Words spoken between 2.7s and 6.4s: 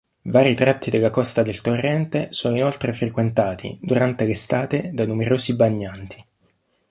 frequentati, durante l'estate, da numerosi bagnanti.